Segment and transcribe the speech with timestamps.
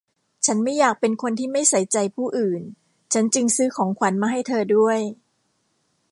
[0.45, 2.61] ฉันไม่อยากเป็นคนที่ไม่ใส่ใจผู้อื่น
[3.13, 4.99] ฉันจึงซื้อของขวัญมาให้เธอด้วย